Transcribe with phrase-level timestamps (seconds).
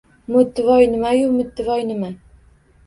[0.35, 2.15] Mo‘ttivoy nima-yu, Mittivoy nima?